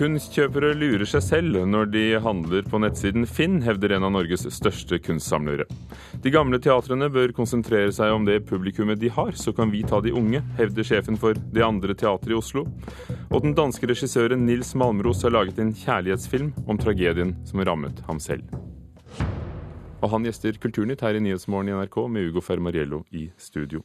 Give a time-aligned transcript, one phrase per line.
[0.00, 4.96] Kunstkjøpere lurer seg selv når de handler på nettsiden Finn, hevder en av Norges største
[5.04, 5.66] kunstsamlere.
[6.24, 10.00] De gamle teatrene bør konsentrere seg om det publikummet de har, så kan vi ta
[10.00, 12.64] de unge, hevder sjefen for Det andre teatret i Oslo.
[13.28, 18.24] Og den danske regissøren Nils Malmros har laget en kjærlighetsfilm om tragedien som rammet ham
[18.24, 18.48] selv.
[20.00, 23.84] Og han gjester Kulturnytt her i Nyhetsmorgen i NRK med Ugo Fermariello i studio.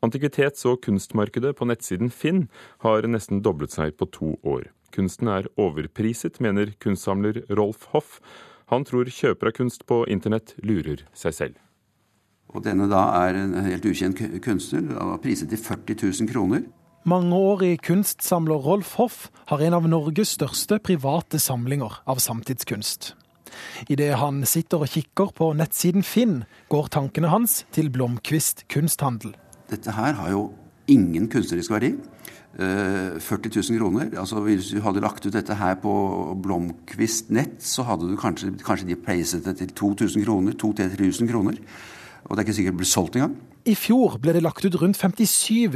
[0.00, 2.46] Antikvitets- og kunstmarkedet på nettsiden Finn
[2.80, 4.72] har nesten doblet seg på to år.
[4.92, 8.18] Kunsten er overpriset, mener kunstsamler Rolf Hoff.
[8.72, 11.60] Han tror kjøpere av kunst på internett lurer seg selv.
[12.52, 14.92] Og denne da er en helt ukjent kunstner,
[15.24, 16.66] priset til 40 000 kroner.
[17.08, 19.16] Mangeårig kunstsamler Rolf Hoff
[19.50, 23.14] har en av Norges største private samlinger av samtidskunst.
[23.90, 29.34] Idet han sitter og kikker på nettsiden Finn, går tankene hans til Blomkvist kunsthandel.
[29.72, 30.44] Dette her har jo
[30.90, 31.94] ingen kunstnerisk verdi.
[32.58, 34.18] 40 eh, 000 kroner.
[34.18, 35.92] Altså Hvis du hadde lagt ut dette her på
[36.42, 41.56] Blomkvist nett, så hadde du kanskje, kanskje de priset det til 2000 kroner, 2000-3000 kroner.
[42.24, 43.36] Og det er ikke sikkert det blir solgt engang.
[43.62, 45.70] I fjor ble det lagt ut rundt 57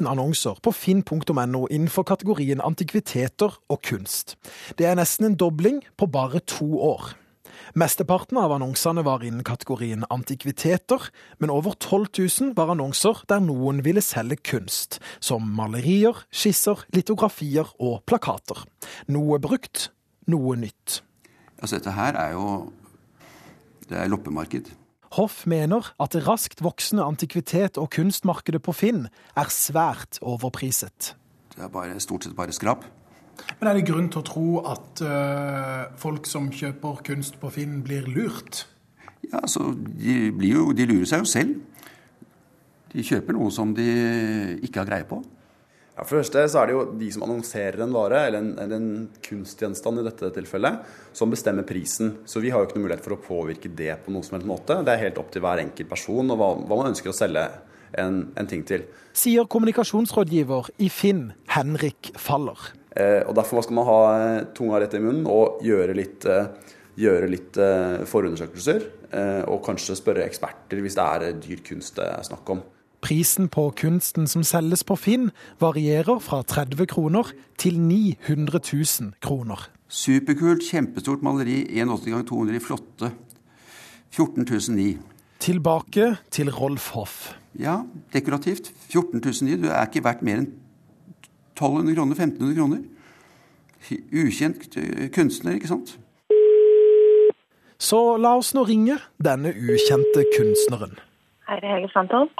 [0.00, 4.36] 000 annonser på finn.no innenfor kategorien antikviteter og kunst.
[4.78, 7.14] Det er nesten en dobling på bare to år.
[7.78, 13.82] Mesteparten av annonsene var innen kategorien antikviteter, men over 12 000 var annonser der noen
[13.86, 18.64] ville selge kunst, som malerier, skisser, litografier og plakater.
[19.12, 19.90] Noe brukt,
[20.26, 21.02] noe nytt.
[21.58, 22.50] Altså dette her er jo
[23.88, 24.68] det er loppemarked.
[25.16, 31.14] Hoff mener at det raskt voksende antikvitet- og kunstmarkedet på Finn er svært overpriset.
[31.54, 32.84] Det er bare, stort sett bare skrap.
[33.58, 37.80] Men er det grunn til å tro at uh, folk som kjøper kunst på Finn,
[37.86, 38.66] blir lurt?
[39.28, 41.58] Ja, altså, de, jo, de lurer seg jo selv.
[42.92, 43.88] De kjøper noe som de
[44.64, 45.20] ikke har greie på.
[45.98, 48.52] Ja, for det første så er det jo de som annonserer en vare, eller en,
[48.62, 52.20] eller en, kunstgjenstand i dette tilfellet, som bestemmer prisen.
[52.22, 54.46] Så vi har jo ikke noe mulighet for å påvirke det på noen som helst
[54.46, 54.78] måte.
[54.86, 57.48] Det er helt opp til hver enkelt person og hva, hva man ønsker å selge
[57.98, 58.86] en, en ting til.
[59.18, 62.70] Sier kommunikasjonsrådgiver i Finn, Henrik Faller.
[62.98, 66.48] Eh, og Derfor skal man ha eh, tunga rett i munnen og gjøre litt, eh,
[66.98, 67.58] gjøre litt
[68.10, 68.88] forundersøkelser.
[69.48, 72.64] Og kanskje spørre eksperter hvis det er dyr kunst det er snakk om.
[73.00, 75.28] Prisen på kunsten som selges på Finn
[75.62, 79.68] varierer fra 30 kroner til 900 000 kroner.
[79.86, 83.12] Superkult, kjempestort maleri, 1,80 ganger 200 i flotte.
[84.10, 84.44] 14
[84.74, 84.88] 009.
[85.38, 87.18] Tilbake til Rolf Hoff.
[87.54, 88.72] Ja, dekorativt.
[88.90, 89.62] 14 009.
[89.62, 90.50] Du er ikke verdt mer enn
[91.58, 92.84] 1200 kroner, 1500 kroner.
[94.14, 94.78] Ukjent
[95.14, 95.98] kunstner, ikke sant?
[97.78, 100.96] Så la oss nå ringe denne ukjente kunstneren.
[101.46, 102.30] Hei, det er Hege Sandtorv.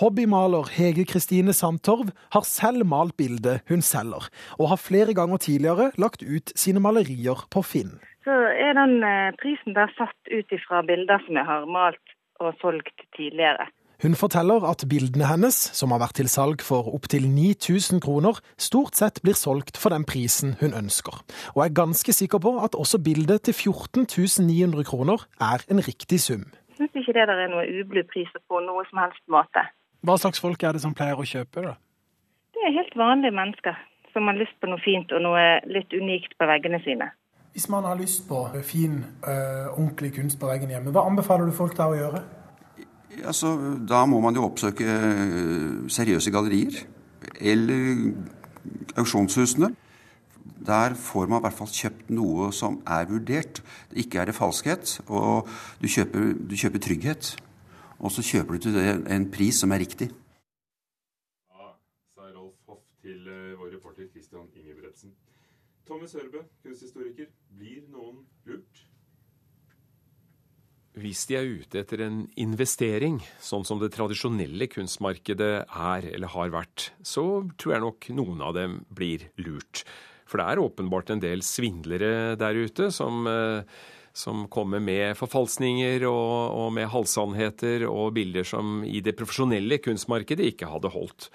[0.00, 4.28] Hobbymaler Hege Kristine Sandtorv har selv malt bildet hun selger,
[4.58, 7.96] og har flere ganger tidligere lagt ut sine malerier på Finn.
[8.24, 12.54] Så er den eh, prisen der satt ut ifra bilder som jeg har malt og
[12.60, 13.66] solgt tidligere.
[14.02, 18.98] Hun forteller at bildene hennes, som har vært til salg for opptil 9000 kroner, stort
[18.98, 21.20] sett blir solgt for den prisen hun ønsker,
[21.54, 24.08] og er ganske sikker på at også bildet til 14
[24.42, 26.48] 900 kroner er en riktig sum.
[26.66, 29.62] Jeg syns ikke det der er noe ublu priser på noe som helst måte.
[30.02, 31.78] Hva slags folk er det som pleier å kjøpe, da?
[32.58, 33.78] Det er helt vanlige mennesker
[34.12, 37.12] som har lyst på noe fint og noe litt unikt på veggene sine.
[37.54, 41.54] Hvis man har lyst på fin, øh, ordentlig kunst på veggen hjemme, hva anbefaler du
[41.54, 42.41] folk da å gjøre?
[43.20, 43.52] Altså,
[43.88, 46.82] da må man jo oppsøke eh, seriøse gallerier.
[47.40, 48.12] Eller
[48.96, 49.74] auksjonshusene.
[50.66, 53.62] Der får man i hvert fall kjøpt noe som er vurdert.
[53.92, 55.00] Ikke er det falskhet.
[55.06, 55.48] Og
[55.82, 57.34] du kjøper, du kjøper trygghet.
[57.98, 60.08] Og så kjøper du til det en pris som er riktig.
[61.52, 61.74] Ja,
[62.14, 65.12] sa Rolf Hoff til eh, vår reporter Christian Ingebretsen.
[65.86, 67.30] Thomas Hørbø, kunsthistoriker.
[67.58, 68.86] Blir noen lurt?
[70.92, 76.52] Hvis de er ute etter en investering, sånn som det tradisjonelle kunstmarkedet er eller har
[76.52, 79.86] vært, så tror jeg nok noen av dem blir lurt.
[80.28, 83.64] For det er åpenbart en del svindlere der ute som, eh,
[84.12, 90.52] som kommer med forfalskninger og, og med halvsannheter og bilder som i det profesjonelle kunstmarkedet
[90.52, 91.30] ikke hadde holdt.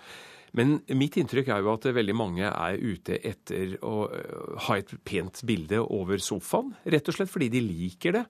[0.53, 4.93] Men mitt inntrykk er jo at veldig mange er ute etter å eh, ha et
[5.01, 6.75] pent bilde over sofaen.
[6.85, 8.25] Rett og slett fordi de liker det.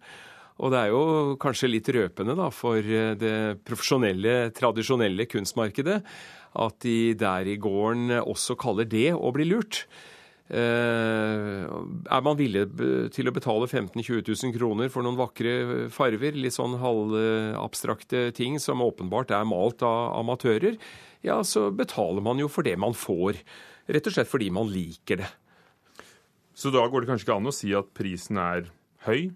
[0.57, 6.01] Og det er jo kanskje litt røpende da, for eh, det profesjonelle, tradisjonelle kunstmarkedet
[6.57, 9.83] at de der i gården også kaller det å bli lurt.
[10.47, 12.63] Eh, er man villig
[13.13, 18.55] til å betale 15 000-20 000 kroner for noen vakre farver, litt sånn halvabstrakte ting
[18.63, 20.79] som åpenbart er malt av amatører,
[21.25, 23.41] ja, så betaler man jo for det man får.
[23.91, 25.29] Rett og slett fordi man liker det.
[26.57, 28.71] Så da går det kanskje ikke an å si at prisen er
[29.05, 29.29] høy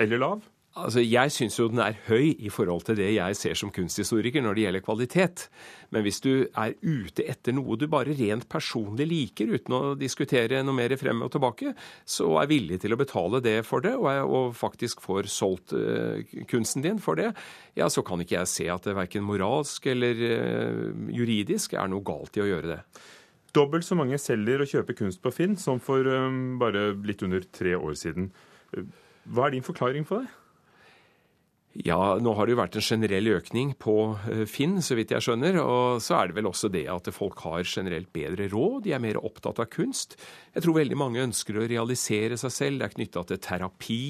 [0.00, 0.51] eller lav?
[0.72, 4.40] Altså, Jeg syns jo den er høy i forhold til det jeg ser som kunsthistoriker
[4.40, 5.42] når det gjelder kvalitet.
[5.92, 10.62] Men hvis du er ute etter noe du bare rent personlig liker, uten å diskutere
[10.64, 11.74] noe mer frem og tilbake,
[12.08, 16.24] så er villig til å betale det for det, og, og faktisk får solgt uh,
[16.48, 17.34] kunsten din for det,
[17.76, 22.06] ja, så kan ikke jeg se at det verken moralsk eller uh, juridisk er noe
[22.06, 22.82] galt i å gjøre det.
[23.52, 27.44] Dobbelt så mange selger og kjøper kunst på Finn som for um, bare litt under
[27.52, 28.32] tre år siden.
[29.28, 30.38] Hva er din forklaring på det?
[31.72, 33.94] Ja, nå har det jo vært en generell økning på
[34.28, 35.56] eh, Finn, så vidt jeg skjønner.
[35.62, 39.00] Og så er det vel også det at folk har generelt bedre råd, de er
[39.00, 40.18] mer opptatt av kunst.
[40.52, 42.82] Jeg tror veldig mange ønsker å realisere seg selv.
[42.82, 44.04] Det er knytta til terapi,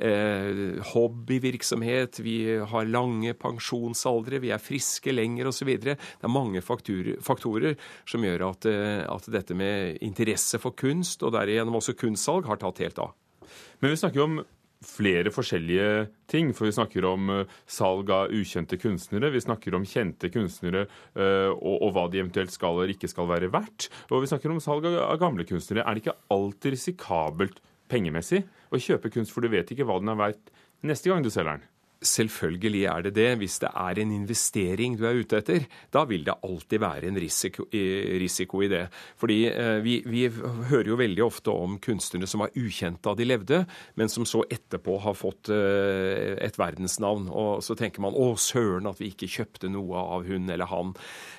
[0.00, 2.38] eh, hobbyvirksomhet, vi
[2.72, 5.74] har lange pensjonsaldre, vi er friske lenger osv.
[5.84, 7.76] Det er mange faktorer, faktorer
[8.08, 12.64] som gjør at, eh, at dette med interesse for kunst, og derigjennom også kunstsalg, har
[12.64, 13.12] tatt helt av.
[13.82, 14.44] Men vi snakker jo om
[14.86, 16.52] flere forskjellige ting.
[16.56, 21.50] For vi snakker om uh, salg av ukjente kunstnere, vi snakker om kjente kunstnere uh,
[21.52, 23.90] og, og, hva de eventuelt skal eller ikke skal være verdt.
[24.10, 25.84] Og vi snakker om salg av gamle kunstnere.
[25.84, 30.12] Er det ikke alltid risikabelt pengemessig å kjøpe kunst, for du vet ikke hva den
[30.14, 30.52] er verdt
[30.84, 31.70] neste gang du selger den?
[32.04, 33.28] Selvfølgelig er det det.
[33.40, 35.64] Hvis det er en investering du er ute etter,
[35.94, 38.82] da vil det alltid være en risiko, risiko i det.
[39.20, 43.26] Fordi eh, vi, vi, hører jo veldig ofte om kunstnere som var ukjente da de
[43.26, 43.62] levde,
[43.98, 47.30] men som så etterpå har fått eh, et verdensnavn.
[47.32, 50.94] Og så tenker man å søren at vi ikke kjøpte noe av hun eller han.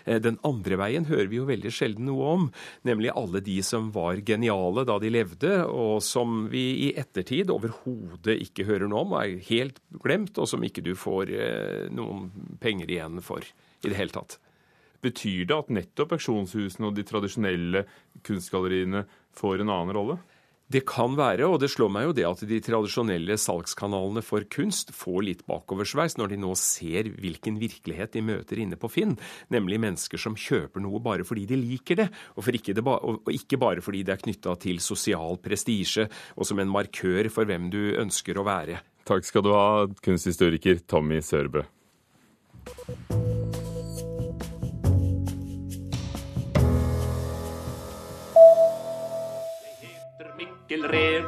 [0.05, 2.49] Eh, den andre veien hører vi jo veldig sjelden noe om,
[2.87, 8.39] nemlig alle de som var geniale da de levde, og som vi i ettertid overhodet
[8.47, 10.37] ikke hører noe om, er helt glemt.
[10.41, 12.31] og som ikke du får eh, noen
[12.63, 14.39] penger igjen for i det hele tatt.
[15.05, 17.83] Betyr det at nettopp auksjonshusene og de tradisjonelle
[18.25, 19.03] kunstgalleriene
[19.37, 20.17] får en annen rolle?
[20.65, 24.89] Det kan være, og det slår meg jo det at de tradisjonelle salgskanalene for kunst
[24.97, 29.13] får litt bakoversveis når de nå ser hvilken virkelighet de møter inne på Finn,
[29.53, 33.29] nemlig mennesker som kjøper noe bare fordi de liker det, og, ikke, det ba og
[33.29, 37.69] ikke bare fordi det er knytta til sosial prestisje og som en markør for hvem
[37.69, 38.81] du ønsker å være.
[39.05, 41.61] Takk skal du ha, kunsthistoriker Tommy Sørbø.
[50.39, 51.27] Mikkel Rev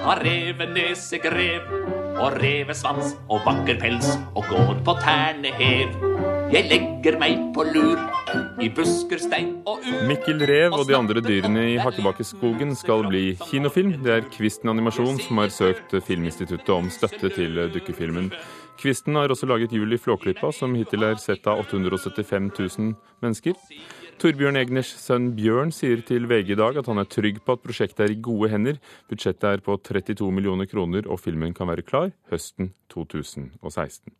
[0.00, 1.68] har revenesegrev
[2.16, 5.92] og revesvans og vakker pels og går på tærne hev.
[6.54, 8.17] Jeg legger meg på lur
[8.62, 13.22] i busker, stein og ur Mikkel Rev og de andre dyrene i Hakkebakkeskogen skal bli
[13.48, 13.96] kinofilm.
[14.04, 18.32] Det er Kvisten Animasjon som har søkt Filminstituttet om støtte til dukkefilmen.
[18.78, 22.92] Kvisten har også laget Jul i Flåklypa, som hittil er sett av 875 000
[23.24, 23.56] mennesker.
[24.18, 27.62] Torbjørn Egners sønn Bjørn sier til VG i dag at han er trygg på at
[27.62, 28.80] prosjektet er i gode hender.
[29.10, 34.10] Budsjettet er på 32 millioner kroner, og filmen kan være klar høsten 2016.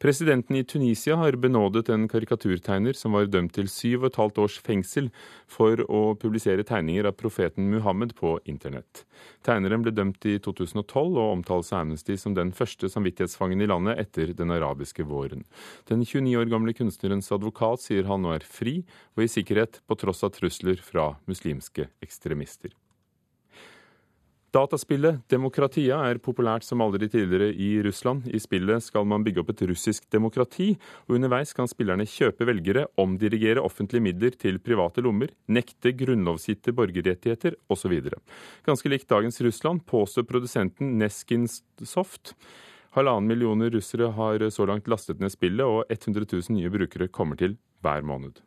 [0.00, 4.40] Presidenten i Tunisia har benådet en karikaturtegner som var dømt til syv og et halvt
[4.40, 5.10] års fengsel
[5.44, 9.04] for å publisere tegninger av profeten Muhammed på internett.
[9.44, 14.00] Tegneren ble dømt i 2012 og omtales av Amnesty som den første samvittighetsfangen i landet
[14.00, 15.44] etter den arabiske våren.
[15.84, 18.78] Den 29 år gamle kunstnerens advokat sier han nå er fri
[19.18, 22.72] og i sikkerhet på tross av trusler fra muslimske ekstremister.
[24.50, 28.24] Dataspillet Demokratia er populært som aldri tidligere i Russland.
[28.34, 30.72] I spillet skal man bygge opp et russisk demokrati,
[31.06, 37.54] og underveis kan spillerne kjøpe velgere, omdirigere offentlige midler til private lommer, nekte grunnlovsgitte borgerrettigheter
[37.70, 37.94] osv.
[38.66, 42.34] Ganske likt dagens Russland, påstår produsenten Neskinsoft.
[42.98, 47.38] Halvannen millioner russere har så langt lastet ned spillet, og 100 000 nye brukere kommer
[47.38, 47.54] til
[47.86, 48.42] hver måned.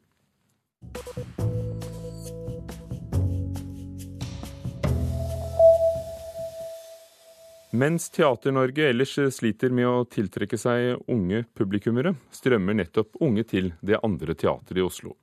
[7.76, 13.98] Mens Teater-Norge ellers sliter med å tiltrekke seg unge publikummere, strømmer nettopp unge til det
[14.06, 15.16] andre teatret i Oslo.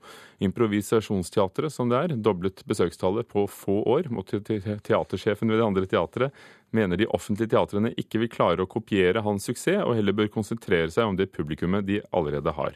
[0.42, 4.10] Improvisasjonsteatret, som det er, doblet besøkstallet på få år.
[4.10, 6.42] Mot teatersjefen ved det andre teatret
[6.74, 10.90] mener de offentlige teatrene ikke vil klare å kopiere hans suksess, og heller bør konsentrere
[10.90, 12.74] seg om det publikummet de allerede har.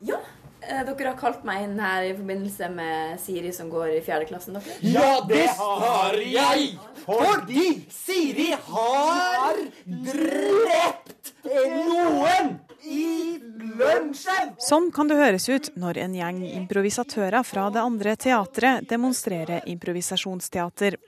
[0.00, 0.37] Ja, Eh,
[0.68, 4.58] dere har kalt meg inn her i forbindelse med Siri som går i fjerde klassen,
[4.58, 4.78] dere?
[4.84, 6.70] Ja, det har jeg!
[7.04, 13.38] Fordi Siri har drept noen i
[13.78, 14.54] lunsjen!
[14.62, 20.98] Sånn kan det høres ut når en gjeng improvisatører fra det andre teatret demonstrerer improvisasjonsteater.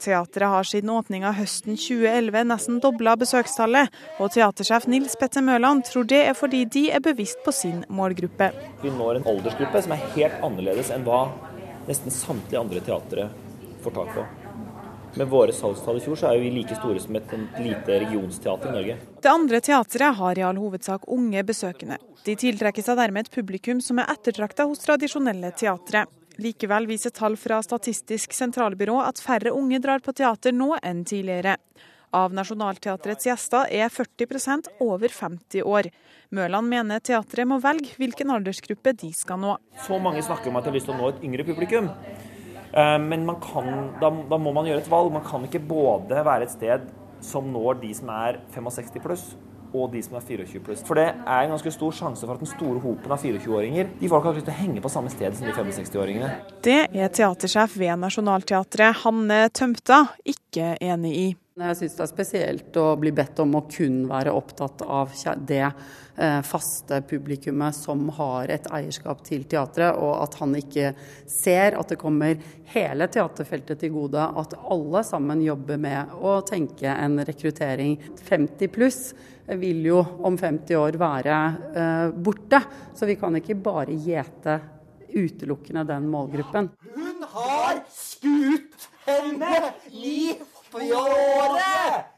[0.00, 6.04] Teatret har siden åpninga høsten 2011 nesten dobla besøkstallet, og teatersjef Nils Petter Mørland tror
[6.08, 8.50] det er fordi de er bevisst på sin målgruppe.
[8.82, 11.26] Vi når en aldersgruppe som er helt annerledes enn hva
[11.88, 13.30] nesten samtlige andre teatre
[13.84, 14.26] får tak på.
[15.16, 18.68] med våre salgstall i fjor, så er vi like store som et, et lite regionsteater
[18.68, 18.96] i Norge.
[19.22, 21.96] Det andre teatret har i all hovedsak unge besøkende.
[22.26, 26.04] De tiltrekker seg dermed et publikum som er ettertrakta hos tradisjonelle teatre.
[26.36, 31.56] Likevel viser tall fra Statistisk sentralbyrå at færre unge drar på teater nå enn tidligere.
[32.16, 35.88] Av Nationaltheatrets gjester er 40% over 50 år.
[36.36, 39.56] Mørland mener teatret må velge hvilken aldersgruppe de skal nå.
[39.86, 41.90] Så mange snakker om at de har lyst til å nå et yngre publikum.
[42.76, 45.12] Eh, men kan, da, da, må man gjøre et valg.
[45.16, 46.88] Man kan ikke både være et sted
[47.24, 49.30] som når de som er 65 pluss,
[49.76, 50.84] og de som er 24 pluss.
[50.86, 54.10] For det er en ganske stor sjanse for at den store hopen av 24-åringer de
[54.12, 56.30] folk har lyst til å henge på samme sted som de 65-åringene.
[56.66, 61.26] Det er teatersjef ved Nationaltheatret, Hanne Tømta, ikke enig i.
[61.56, 65.14] Jeg syns det er spesielt å bli bedt om å kun være opptatt av
[65.48, 70.90] det eh, faste publikummet som har et eierskap til teatret, og at han ikke
[71.24, 72.36] ser at det kommer
[72.74, 74.20] hele teaterfeltet til gode.
[74.20, 77.96] At alle sammen jobber med å tenke en rekruttering.
[78.28, 79.00] 50 pluss
[79.48, 81.38] vil jo om 50 år være
[81.72, 82.60] eh, borte,
[82.92, 84.58] så vi kan ikke bare gjete
[85.08, 86.68] utelukkende den målgruppen.
[86.92, 90.36] Hun har skutt henne i
[90.72, 92.10] fjåret!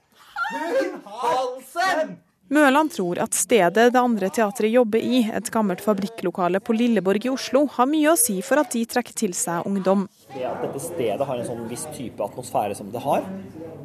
[0.48, 2.16] Hun halsen!
[2.48, 7.32] Mørland tror at stedet det andre teatret jobber i, et gammelt fabrikklokale på Lilleborg i
[7.34, 10.06] Oslo, har mye å si for at de trekker til seg ungdom.
[10.32, 13.28] Det at dette stedet har en sånn viss type atmosfære som det har,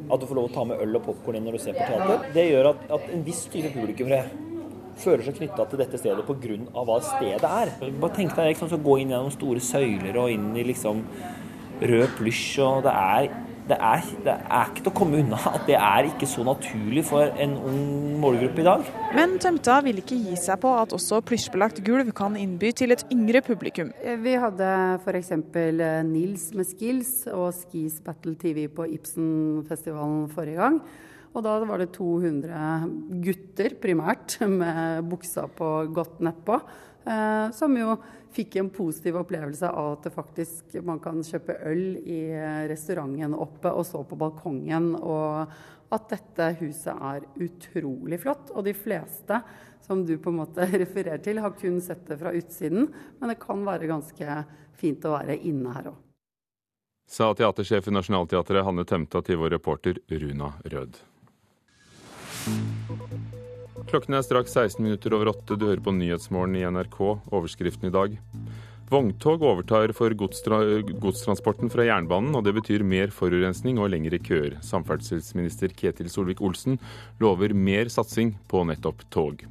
[0.08, 1.84] at du får lov å ta med øl og popkorn inn når du ser på
[1.84, 4.24] teater, det gjør at, at en viss type publikummere
[5.04, 6.84] føler seg knytta til dette stedet pga.
[6.88, 7.72] hva stedet er.
[8.00, 11.04] Bare tenk deg liksom, så gå inn gjennom store søyler og inn i liksom
[11.84, 13.28] rød plysj, og det er
[13.64, 17.04] det er, det er, ikke til å komme unna at det er ikke så naturlig
[17.08, 17.86] for en ung
[18.20, 18.84] målgruppe i dag.
[19.16, 23.06] Men Tømta vil ikke gi seg på at også plysjbelagt gulv kan innby til et
[23.14, 23.94] yngre publikum.
[24.24, 24.68] Vi hadde
[25.00, 25.32] f.eks.
[25.32, 30.80] Eh, Nils med Skills og Skis Battle TV på Ibsenfestivalen forrige gang.
[31.34, 36.60] Og da var det 200 gutter primært med buksa på godt nedpå.
[37.04, 37.98] Eh, som jo
[38.34, 42.20] fikk en positiv opplevelse av at faktisk man kan kjøpe øl i
[42.70, 44.94] restauranten oppe og stå på balkongen.
[44.96, 48.50] Og at dette huset er utrolig flott.
[48.54, 49.40] Og de fleste
[49.84, 52.88] som du på en måte refererer til, har kun sett det fra utsiden.
[53.20, 54.40] Men det kan være ganske
[54.80, 56.00] fint å være inne her òg.
[57.04, 60.96] Sa teatersjef i Nationaltheatret Hanne Tømta til vår reporter Runa Rød.
[63.88, 65.56] Klokken er straks 16 minutter over åtte.
[65.60, 67.00] Du hører på Nyhetsmorgen i NRK.
[67.30, 68.14] Overskriften i dag.
[68.90, 70.60] Vogntog overtar for godstra
[71.00, 74.58] godstransporten fra jernbanen, og det betyr mer forurensning og lengre køer.
[74.64, 76.78] Samferdselsminister Ketil Solvik-Olsen
[77.20, 79.44] lover mer satsing på nettopp tog.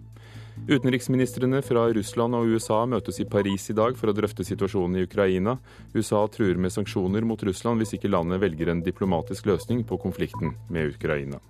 [0.70, 5.08] Utenriksministrene fra Russland og USA møtes i Paris i dag for å drøfte situasjonen i
[5.08, 5.58] Ukraina.
[5.96, 10.54] USA truer med sanksjoner mot Russland hvis ikke landet velger en diplomatisk løsning på konflikten
[10.70, 11.42] med Ukraina.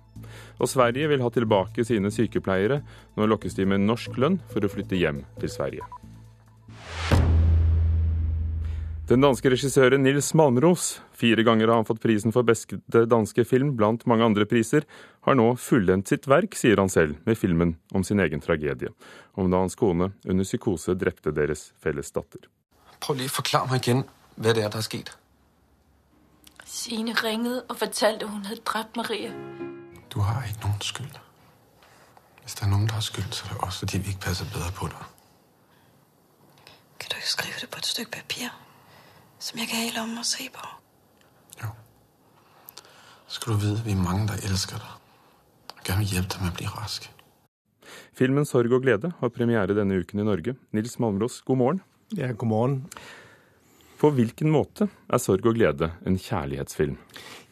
[0.60, 2.80] Og Sverige vil ha tilbake sine sykepleiere.
[3.16, 5.86] Nå lokkes de med norsk lønn for å flytte hjem til Sverige.
[9.04, 13.74] Den danske regissøren Nils Malmros, fire ganger har han fått prisen for beste danske film
[13.76, 14.86] blant mange andre priser,
[15.28, 18.94] har nå fullendt sitt verk, sier han selv, med filmen om sin egen tragedie.
[19.36, 22.48] Om da hans kone under psykose drepte deres felles datter.
[23.04, 24.06] Prøv lige å forklare meg igjen
[24.38, 25.12] hva det er der har skjedd.
[26.64, 29.73] Signe ringte og fortalte at hun hadde drept Marie.
[30.14, 31.16] Du har ikke noen skyld.
[32.42, 34.46] Hvis det er noen der har skyld, så er det også fordi vi ikke passer
[34.52, 35.08] bedre på deg.
[37.00, 38.52] Kan du ikke skrive det på et stykke papir,
[39.38, 40.68] som jeg kan ha i lommen og se på?
[41.62, 41.72] Jo.
[43.26, 44.94] Så skal du vite vi er mange der elsker deg,
[45.74, 47.10] og gjerne vil hjelpe deg med å bli rask.
[48.14, 50.54] Filmen 'Sorg og glede' har premiere denne uken i Norge.
[50.72, 51.82] Nils Malmros, god morgen.
[52.16, 52.88] Ja, god morgen.
[54.04, 56.96] På hvilken måte er 'Sorg og glede' en kjærlighetsfilm?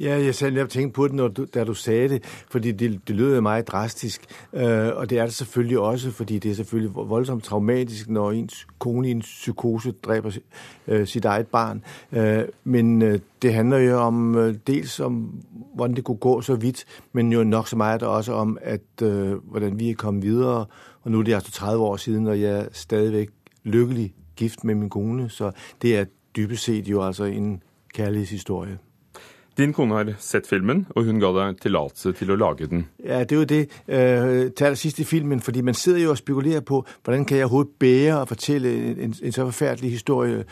[0.01, 3.17] Ja, jeg selv jeg tenkte på det du, da du sa det, fordi det, det
[3.17, 4.25] lød meget drastisk.
[4.53, 4.61] Uh,
[4.97, 9.09] og det er det selvfølgelig også, fordi det er selvfølgelig voldsomt traumatisk når ens kone
[9.09, 10.31] i en psykose dreper
[10.87, 11.85] uh, sitt eget barn.
[12.13, 13.01] Uh, men
[13.43, 15.43] det handler jo om dels om
[15.75, 19.07] hvordan det kunne gå så vidt, men jo nok så meget også om at,
[19.45, 20.67] hvordan vi er kommet videre.
[21.03, 23.29] Og nå er det altså 30 år siden, og jeg er stadigvæk
[23.65, 25.51] lykkelig gift med min kone, så
[25.83, 26.05] det er
[26.37, 27.63] dypest sett jo altså en
[27.95, 28.79] kjærlighetshistorie.
[29.57, 32.87] Din kone har sett filmen, og hun ga deg tillatelse til å lage den.
[33.05, 36.11] Ja, det er jo det uh, til det siste i filmen, fordi man sitter jo
[36.11, 38.73] og spekulerer på hvordan kan jeg overhodet bære å fortelle
[39.05, 40.45] en, en så forferdelig historie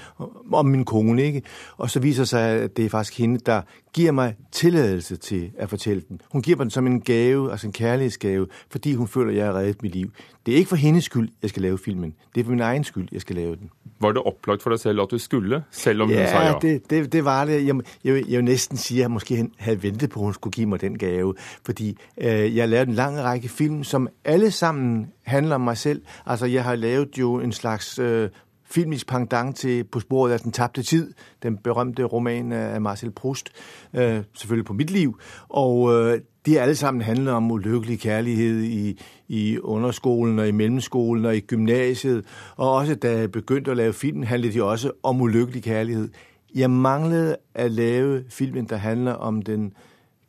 [0.53, 1.23] om min kone.
[1.23, 1.43] ikke?
[1.79, 3.63] Og så viser det seg at det er faktisk henne der
[3.97, 6.21] gir meg tillatelse til å fortelle den.
[6.33, 9.57] Hun gir meg den som en gave, altså en kjærlighetsgave, fordi hun føler jeg har
[9.57, 10.13] reddet mitt liv.
[10.47, 12.85] Det er ikke for hennes skyld jeg skal lave filmen, det er for min egen
[12.85, 13.71] skyld jeg skal lave den.
[14.01, 16.59] Var det opplagt for deg selv at du skulle, selv om hun sa Ja, ja?
[16.63, 17.67] det, det, det var det.
[17.67, 20.55] Jeg, jeg, jeg vil nesten si at jeg måske hadde ventet på, at hun skulle
[20.55, 21.35] gi meg den gave.
[21.67, 25.79] Fordi øh, jeg har lavet en lang række film, som alle sammen handler om meg
[25.79, 26.03] selv.
[26.27, 28.29] Altså, jeg har lavet jo en slags øh,
[28.71, 31.13] filmisk pendant til På sporet af den tabte tid,
[31.43, 33.53] den berømte roman af Marcel Proust,
[33.95, 35.19] øh, selvfølgelig på mit liv.
[35.49, 41.25] Og øh, de alle sammen handler om ulykkelig kærlighed i, i underskolen og i mellemskolen
[41.25, 42.25] og i gymnasiet.
[42.57, 46.09] Og også da jeg begyndte at lave film, handlede de også om ulykkelig kærlighed.
[46.55, 49.73] Jeg manglede at lave filmen, der handler om den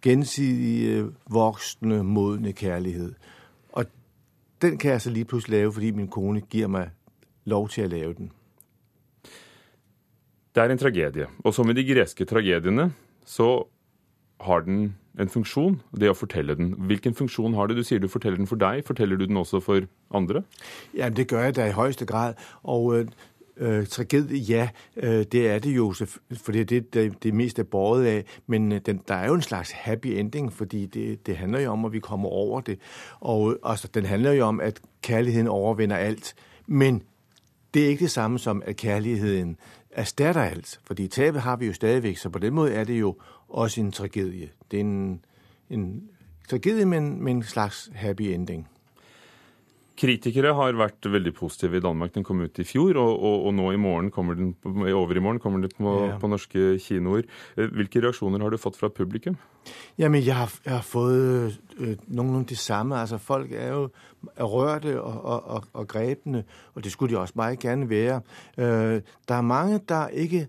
[0.01, 3.13] gensidige, voksne, modne kærlighed.
[3.69, 3.85] Og
[4.61, 6.89] den kan jeg så lige pludselig lave, fordi min kone giver mig
[7.45, 8.31] lov til å lave den.
[10.55, 11.27] Det er en tragedie.
[11.43, 12.91] Og som i de greske tragediene,
[13.25, 13.63] så
[14.41, 16.73] har den en funksjon, det å fortelle den.
[16.87, 17.77] Hvilken funksjon har det?
[17.77, 18.83] Du sier du forteller den for deg.
[18.87, 20.43] Forteller du den også for andre?
[20.97, 22.39] Ja, det gør jeg da i høyeste grad.
[22.63, 23.05] Og øh,
[23.57, 25.93] øh, tragedie, ja, øh, det er det jo,
[26.35, 28.23] for det er det, det, det mest er båret av.
[28.47, 31.71] Men øh, den, der er jo en slags happy ending, fordi det, det handler jo
[31.71, 32.79] om, at vi kommer over det.
[33.19, 36.35] Og øh, altså, den handler jo om, at kjærligheten overvinner alt.
[36.67, 37.03] Men
[37.73, 39.57] det er ikke det samme som, at kærligheden
[39.91, 40.79] erstatter alt.
[40.83, 43.17] Fordi tabet har vi jo stadigvæk, så på den måde er det jo
[43.49, 44.49] også en tragedie.
[44.71, 45.25] Det er en,
[45.69, 46.03] en
[46.49, 48.67] tragedie men med en slags happy ending.
[50.01, 52.13] Kritikere har vært veldig positive i Danmark.
[52.15, 55.21] Den kom ut i fjor, og, og, og nå i morgen kommer den, over i
[55.21, 56.15] morgen kommer den på, Ja.
[56.17, 57.27] på norske kinoer.
[57.57, 59.37] Eh, Hvilke reaksjoner har du fått fra publikum?
[60.01, 62.97] Jamen, jeg har, jeg har fått øh, nogenlunde det samme.
[62.97, 63.83] Altså, folk er jo
[64.39, 66.43] rørte og, og, og, og grepne,
[66.73, 68.21] og det skulle de også meget gerne være.
[68.57, 70.47] Øh, der er mange, der ikke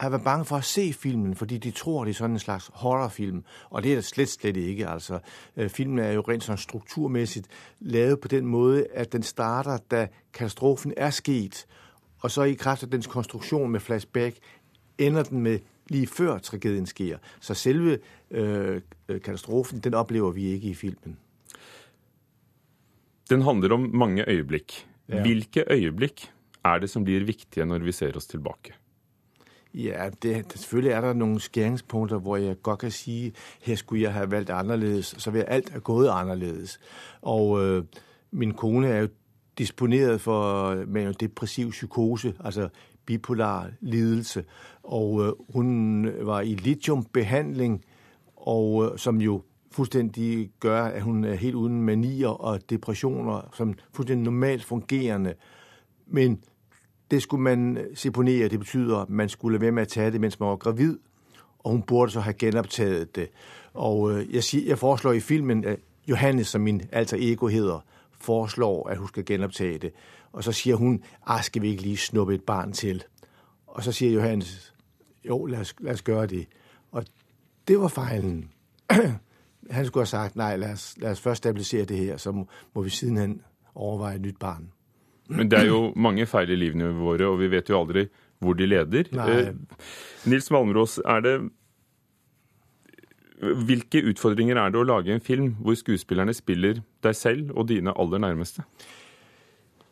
[0.00, 2.70] har vært bange for å se filmen, fordi de tror, det er sådan en slags
[2.82, 3.42] horrorfilm.
[3.70, 4.88] Og det er det slett, slett ikke.
[4.88, 5.18] Altså,
[5.56, 7.44] øh, filmen er jo rent sånn strukturmessig
[7.80, 11.66] lavet på den måte at den starter, da katastrofen er sket,
[12.22, 14.38] og så i kraft av dens konstruksjon med flashback,
[14.98, 15.58] ender den med
[15.90, 17.18] lige før tragedien sker.
[17.40, 17.98] Så selve
[18.30, 21.18] øh, øh, katastrofen, den oplever vi ikke i filmen.
[23.30, 24.86] Den handler om mange øyeblikk.
[25.08, 25.20] Ja.
[25.20, 26.30] Hvilke øyeblikk
[26.64, 28.74] er det som blir viktige når vi ser oss tilbake?
[29.74, 34.12] Ja, det, selvfølgelig er der nogle skæringspunkter, hvor jeg godt kan sige, her skulle jeg
[34.12, 36.80] have valgt anderledes, så vil alt ha gået anderledes.
[37.22, 37.84] Og øh,
[38.30, 39.08] min kone er jo
[39.58, 42.68] disponeret for en depressiv psykose, altså
[43.06, 44.44] bipolar lidelse,
[44.82, 47.84] og øh, hun var i lithiumbehandling,
[48.36, 53.74] og øh, som jo fuldstændig gør, at hun er helt uden manier og depressioner, som
[53.92, 55.34] fuldstændig normalt fungerende.
[56.06, 56.42] Men
[57.10, 58.48] det skulle man seponere.
[58.48, 60.98] Det betyder, at man skulle lade være med at tage det, mens man var gravid.
[61.58, 63.28] Og hun burde så have genoptaget det.
[63.74, 67.84] Og øh, jeg, siger, jeg foreslår i filmen, at Johannes, som min alter ego hedder,
[68.20, 69.92] foreslår, at hun skal genoptage det.
[70.32, 73.04] Og så siger hun, ah, skal vi ikke lige snuppe et barn til?
[73.66, 74.74] Og så siger Johannes,
[75.28, 76.46] jo, lad os, lad os gøre det.
[76.92, 77.04] Og
[77.68, 78.50] det var fejlen.
[79.70, 82.46] Han skulle have sagt, nej, lad os, lad os først stabilisere det her, så må,
[82.74, 83.42] må vi sidenhen
[83.74, 84.72] overveje et nyt barn.
[85.28, 88.06] Men det er jo mange feil i livene våre, og vi vet jo aldri
[88.42, 89.10] hvor de leder.
[89.12, 89.30] Nei.
[89.34, 89.88] Eh,
[90.30, 91.38] Nils Malmros, er det
[93.38, 97.92] Hvilke utfordringer er det å lage en film hvor skuespillerne spiller deg selv og dine
[97.94, 98.64] aller nærmeste?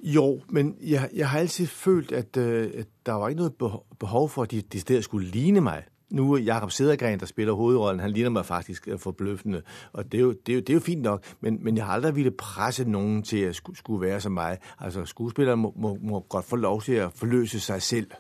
[0.03, 4.29] Jo, men jeg, jeg har alltid følt, at, øh, at der var ikke noe behov
[4.35, 5.87] for, at de, de skulle ligne mig.
[6.11, 10.19] Nu er Jakob Sedergren, der spiller hovedrollen, han ligner mig faktisk øh, forbløffende, og det
[10.19, 12.17] er jo, det er jo, det er jo fint nok, men, men jeg har aldrig
[12.17, 14.59] ville presse nogen til at skulle, være som mig.
[14.81, 18.11] Altså, skuespillere må, må, må godt få lov til at forløse sig selv.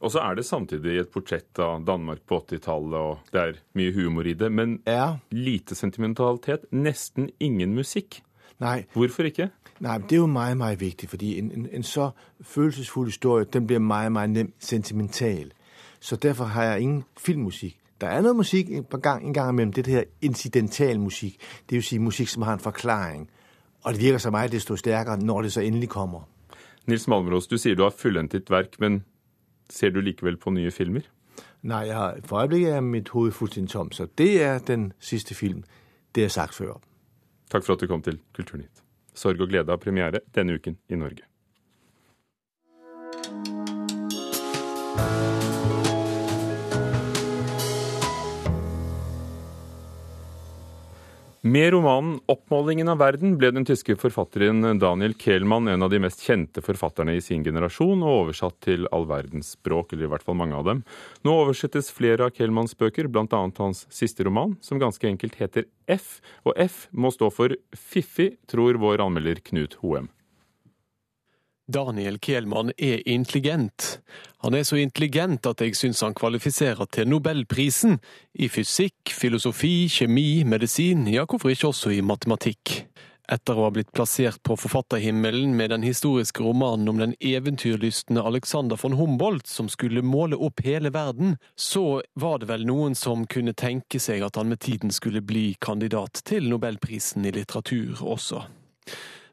[0.00, 3.92] Og så er det samtidig et portrett av Danmark på 80-tallet, og det er mye
[3.94, 4.80] humor i det, men
[5.30, 8.22] lite sentimentalitet, nesten ingen musikk.
[8.58, 8.84] Nei.
[8.92, 9.48] Hvorfor ikke?
[9.80, 13.66] Nei, det er jo meget, meget viktig, fordi en, en, en så følelsesfull historie, den
[13.66, 15.52] blir meget, meget nemt sentimental.
[16.02, 17.78] Så derfor har jeg ingen filmmusik.
[18.00, 21.40] Der er noget musik en, gang, en gang imellem, det her incidental musik.
[21.68, 23.30] Det vil sige musik, som har en forklaring.
[23.82, 26.28] Og det virker så meget desto stærkere, når det så endelig kommer.
[26.86, 29.04] Nils Malmros, du sier du har fullendt ditt verk, men
[29.70, 31.00] ser du likevel på nye filmer?
[31.62, 35.34] Nej, jeg har, for øjeblikket er mit hoved fuldstændig tom, så det er den sidste
[35.34, 35.64] film.
[36.14, 36.80] Det har sagt før.
[37.50, 38.82] Takk for at du kom til Kulturnytt.
[39.14, 41.31] Sorg og glede av premiere denne uken i Norge.
[51.44, 56.22] Med romanen 'Oppmålingen av verden' ble den tyske forfatteren Daniel Kehlmann en av de mest
[56.22, 60.38] kjente forfatterne i sin generasjon, og oversatt til all verdens språk, eller i hvert fall
[60.38, 60.84] mange av dem.
[61.26, 63.42] Nå oversettes flere av Kehlmanns bøker, bl.a.
[63.58, 68.78] hans siste roman, som ganske enkelt heter F, og F må stå for fiffig, tror
[68.78, 70.12] vår anmelder Knut Hoem.
[71.72, 74.00] Daniel Kielmann er intelligent.
[74.44, 77.98] Han er så intelligent at jeg syns han kvalifiserer til Nobelprisen
[78.34, 82.82] i fysikk, filosofi, kjemi, medisin, ja hvorfor ikke også i matematikk.
[83.32, 88.76] Etter å ha blitt plassert på forfatterhimmelen med den historiske romanen om den eventyrlystne Alexander
[88.76, 93.54] von Humboldt som skulle måle opp hele verden, så var det vel noen som kunne
[93.54, 98.42] tenke seg at han med tiden skulle bli kandidat til Nobelprisen i litteratur også.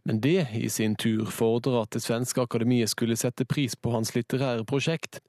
[0.07, 4.13] Men det i sin tur fordrer at det svenske akademiet skulle sette pris på hans
[4.15, 5.19] litterære prosjekt,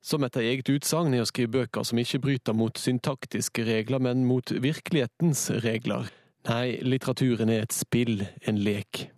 [0.00, 4.24] som etter eget utsagn er å skrive bøker som ikke bryter mot syntaktiske regler, men
[4.28, 6.08] mot virkelighetens regler.
[6.48, 9.08] Nei, litteraturen er et spill, en lek.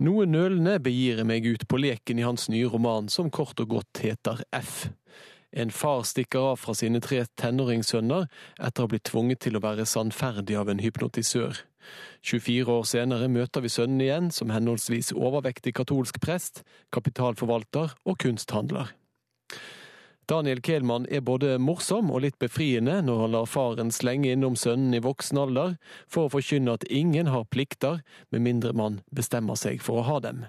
[0.00, 3.74] Noe nølende begir jeg meg ut på leken i hans nye roman, som kort og
[3.74, 4.86] godt heter F.
[5.52, 9.64] En far stikker av fra sine tre tenåringssønner etter å ha blitt tvunget til å
[9.64, 11.64] være sannferdig av en hypnotisør.
[12.22, 16.62] 24 år senere møter vi sønnen igjen som henholdsvis overvektig katolsk prest,
[16.94, 18.92] kapitalforvalter og kunsthandler.
[20.30, 24.94] Daniel Kehlmann er både morsom og litt befriende når han lar faren slenge innom sønnen
[24.94, 25.74] i voksen alder
[26.06, 30.20] for å forkynne at ingen har plikter med mindre man bestemmer seg for å ha
[30.22, 30.44] dem.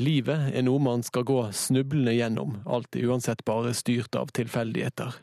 [0.00, 5.18] Livet er noe man skal gå snublende gjennom, alltid uansett bare styrt av tilfeldigheter.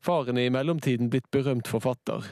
[0.00, 2.24] Faren er i mellomtiden blitt berømt forfatter.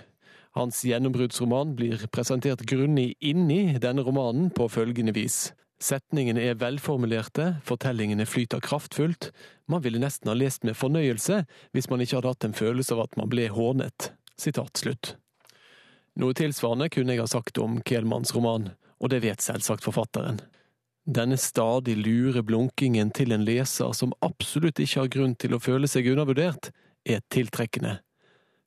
[0.57, 5.51] Hans gjennombruddsroman blir presentert grundig inni denne romanen på følgende vis.
[5.79, 9.29] Setningene er velformulerte, fortellingene flyter kraftfullt,
[9.69, 11.43] man ville nesten ha lest med fornøyelse
[11.77, 14.15] hvis man ikke hadde hatt en følelse av at man ble hånet.
[14.41, 15.19] Sitat slutt.
[16.19, 20.41] Noe tilsvarende kunne jeg ha sagt om Kehlmanns roman, og det vet selvsagt forfatteren.
[21.09, 25.89] Denne stadig lure blunkingen til en leser som absolutt ikke har grunn til å føle
[25.89, 26.69] seg undervurdert,
[27.09, 27.95] er tiltrekkende,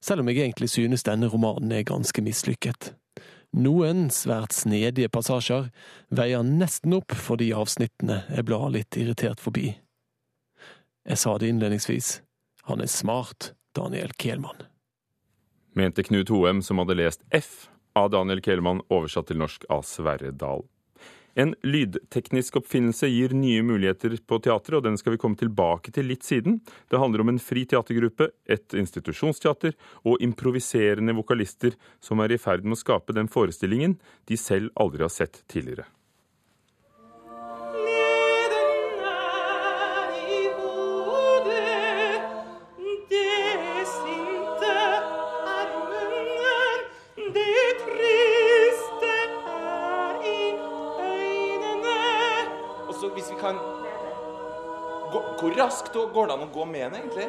[0.01, 2.95] selv om jeg egentlig synes denne romanen er ganske mislykket.
[3.53, 5.69] Noen svært snedige passasjer
[6.09, 9.75] veier nesten opp for de avsnittene jeg blar litt irritert forbi.
[11.05, 12.21] Jeg sa det innledningsvis,
[12.71, 14.65] han er smart, Daniel Kehlmann.
[15.77, 20.33] Mente Knut Hoem, som hadde lest F av Daniel Kehlmann, oversatt til norsk av Sverre
[20.33, 20.65] Dahl.
[21.35, 26.09] En lydteknisk oppfinnelse gir nye muligheter på teatret, og den skal vi komme tilbake til
[26.11, 26.59] litt siden.
[26.91, 32.67] Det handler om en fri teatergruppe, et institusjonsteater og improviserende vokalister som er i ferd
[32.67, 35.87] med å skape den forestillingen de selv aldri har sett tidligere.
[55.39, 57.27] Hvor raskt går det an å gå med den, egentlig?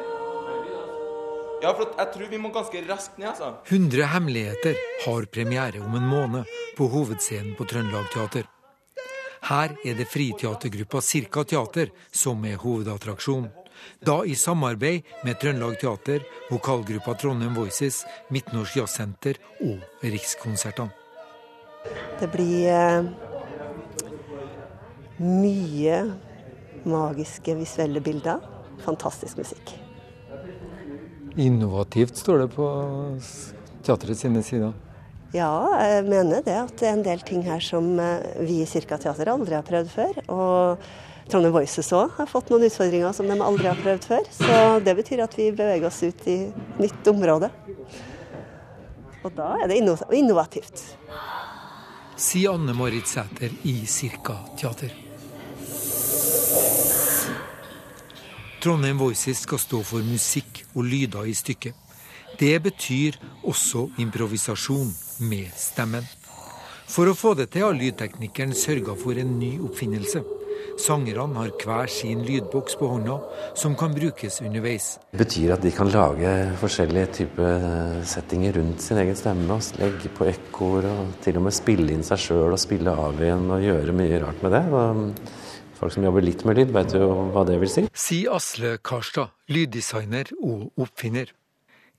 [1.63, 3.53] Ja, for jeg tror vi må ganske raskt ned, altså.
[3.71, 8.49] 100 hemmeligheter har premiere om en måned på hovedscenen på Trøndelag Teater.
[9.47, 13.47] Her er det friteatergruppa Cirka Teater som er hovedattraksjon.
[14.03, 20.91] Da i samarbeid med Trøndelag Teater, vokalgruppa Trondheim Voices, Midtnorsk Jazzsenter og Rikskonsertene.
[22.19, 23.07] Det blir eh,
[25.23, 25.99] mye
[26.83, 28.43] magiske visuelle bilder.
[28.83, 29.75] Fantastisk musikk.
[31.39, 32.67] Innovativt står det på
[33.85, 34.73] teatret sine sider.
[35.33, 35.49] Ja,
[35.81, 36.53] jeg mener det.
[36.53, 39.65] At det er en del ting her som eh, vi i Cirka Teater aldri har
[39.65, 40.19] prøvd før.
[40.29, 40.83] Og
[41.31, 44.29] Trondheim Voices òg har fått noen utfordringer som de aldri har prøvd før.
[44.37, 46.37] Så det betyr at vi beveger oss ut i
[46.77, 47.49] nytt område.
[49.23, 50.83] Og da er det innovativt.
[52.19, 55.02] Sier Anne Marit Sæter i Cirka Teater.
[58.63, 61.75] Trondheim Voices skal stå for musikk og lyder i stykket.
[62.39, 64.93] Det betyr også improvisasjon
[65.27, 66.07] med stemmen.
[66.87, 70.23] For å få det til har lydteknikeren sørga for en ny oppfinnelse.
[70.79, 73.19] Sangerne har hver sin lydboks på hånda,
[73.59, 74.93] som kan brukes underveis.
[75.11, 76.31] Det betyr at de kan lage
[76.63, 79.59] forskjellige typer settinger rundt sin egen stemme.
[79.59, 83.19] og Legge på ekkoer og til og med spille inn seg sjøl og spille av
[83.19, 84.63] igjen og gjøre mye rart med det.
[85.83, 87.81] Folk som jobber litt med lyd, vet jo hva det vil si.
[87.91, 91.33] Sier Asle Karstad, lyddesigner og oppfinner.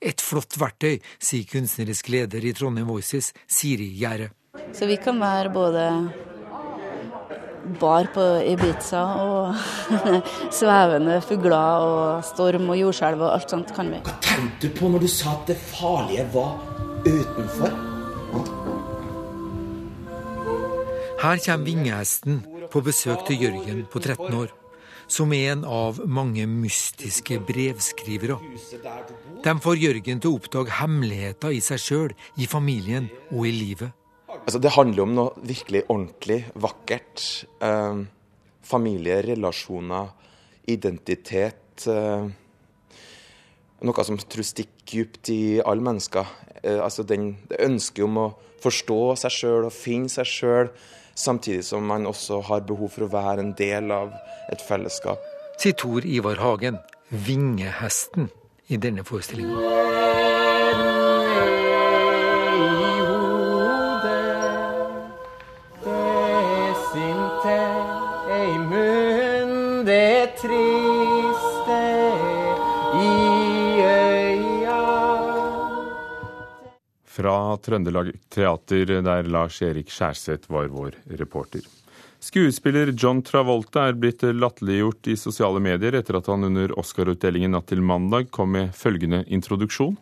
[0.01, 4.31] Et flott verktøy, sier kunstnerisk leder i Trondheim Voices, Siri Gjære.
[4.73, 5.83] Så vi kan være både
[7.77, 9.53] bar på Ibiza og
[10.63, 14.01] svevende fugler og storm og jordskjelv og alt sånt kan vi.
[14.09, 16.57] Hva tenkte du på når du sa at det farlige var
[17.05, 17.77] utenfor?
[21.21, 22.41] Her kommer vingehesten
[22.75, 24.49] på besøk til Jørgen på 13 år,
[25.07, 28.35] som er en av mange mystiske brevskrivere.
[29.45, 33.95] De får Jørgen til å oppdage hemmeligheter i seg sjøl, i familien og i livet.
[34.35, 37.23] Altså, det handler om noe virkelig ordentlig vakkert.
[37.63, 38.01] Eh,
[38.67, 40.11] familie, relasjoner,
[40.67, 41.85] identitet.
[41.87, 42.27] Eh,
[43.87, 46.27] noe som tror stikker dypt i alle mennesker.
[46.59, 48.27] Eh, altså den, det ønsket om å
[48.61, 50.71] forstå seg sjøl og finne seg sjøl,
[51.15, 54.13] samtidig som man også har behov for å være en del av
[54.51, 55.21] et fellesskap.
[55.57, 58.29] Sier Tor Ivar Hagen, vingehesten
[58.67, 59.75] i denne forestillinga.
[77.15, 81.61] Fra Trøndelag Teater, der Lars-Erik Skjærseth var vår reporter.
[82.19, 87.69] Skuespiller John Travolta er blitt latterliggjort i sosiale medier etter at han under Oscar-utdelingen natt
[87.71, 89.95] til mandag kom med følgende introduksjon.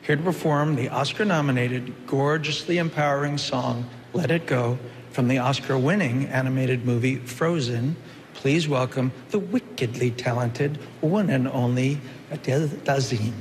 [0.00, 4.78] Here to perform the Oscar-nominated, gorgeously empowering song "Let It Go"
[5.12, 7.96] from the Oscar-winning animated movie Frozen.
[8.34, 13.34] Please welcome the wickedly talented one and only Adele Dazim.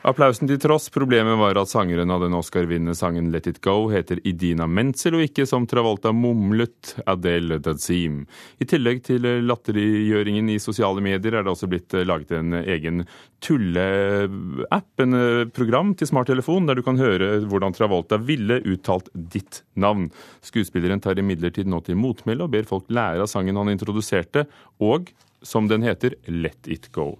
[0.00, 4.16] Applausen til tross, problemet var at sangeren av den Oscar-vinnende sangen Let It Go heter
[4.24, 8.22] Idina Menzel, og ikke som Travolta mumlet Adele Dazim.
[8.56, 13.04] I tillegg til latterliggjøringen i sosiale medier er det også blitt laget en egen
[13.44, 15.20] tulleapp, en
[15.52, 20.08] program til smarttelefon, der du kan høre hvordan Travolta ville uttalt ditt navn.
[20.40, 24.48] Skuespilleren tar imidlertid nå til motmæle og ber folk lære av sangen han introduserte,
[24.80, 25.12] og
[25.44, 27.18] som den heter Let It Go.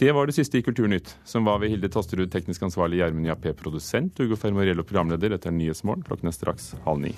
[0.00, 3.54] Det var det siste i Kulturnytt, som var ved Hilde Tosterud, teknisk ansvarlig, Gjermund Jappé,
[3.56, 5.36] produsent, Ugo Fermariello, programleder.
[5.36, 6.06] Dette er Nyhetsmorgen.
[6.06, 7.14] Klokken er straks halv ni.